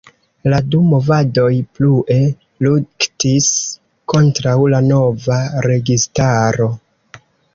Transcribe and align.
La 0.51 0.59
du 0.75 0.77
movadoj 0.93 1.49
plue 1.79 2.15
luktis 2.67 3.51
kontraŭ 4.15 4.55
la 4.77 4.81
nova 4.87 5.39
registaro. 5.69 6.71